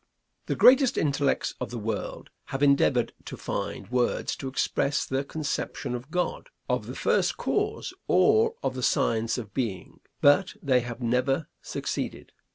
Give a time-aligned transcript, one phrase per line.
[0.47, 5.93] The greatest intellects of the world have endeavored to find words to express their conception
[5.93, 11.01] of God, of the first cause, or of the science of being, but they have
[11.03, 12.31] never succeeded.